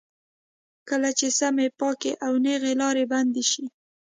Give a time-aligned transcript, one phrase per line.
[0.89, 3.65] کله چې سمې، پاکې او نېغې لارې بندې شي.